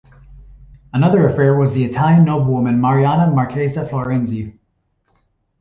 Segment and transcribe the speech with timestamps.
[0.91, 4.57] Another affair was the Italian noblewoman Marianna Marquesa Florenzi.